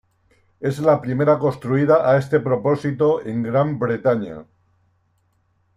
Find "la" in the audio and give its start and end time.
0.85-0.95